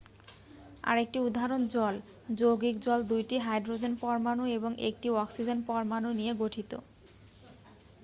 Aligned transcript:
আরেকটি 0.83 1.17
উদাহরণ 1.19 1.61
জল 1.73 1.95
যৌগিক 2.39 2.75
জল 2.85 2.99
2টি 3.11 3.37
হাইড্রোজেন 3.39 3.93
পরমাণু 4.01 4.43
এবং 4.57 4.71
1টি 4.89 5.09
অক্সিজেন 5.15 5.59
পরমাণু 5.67 6.09
নিয়ে 6.19 6.33
গঠিত 6.41 6.71